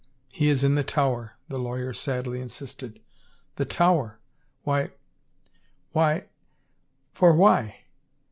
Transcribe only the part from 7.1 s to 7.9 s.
for why